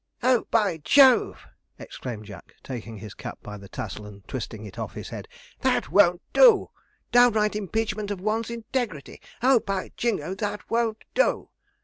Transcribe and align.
'Oh, 0.23 0.47
by 0.49 0.77
Jove!' 0.79 1.45
exclaimed 1.77 2.25
Jack, 2.25 2.55
taking 2.63 2.97
his 2.97 3.13
cap 3.13 3.37
by 3.43 3.55
the 3.59 3.69
tassel, 3.69 4.07
and 4.07 4.27
twisting 4.27 4.65
it 4.65 4.79
off 4.79 4.95
his 4.95 5.09
head,' 5.09 5.27
that 5.59 5.91
won't 5.91 6.23
do! 6.33 6.71
downright 7.11 7.55
impeachment 7.55 8.09
of 8.09 8.19
one's 8.19 8.49
integrity. 8.49 9.21
Oh, 9.43 9.59
by 9.59 9.91
Jingo! 9.97 10.33
that 10.33 10.67
won't 10.71 11.03
do!' 11.13 11.49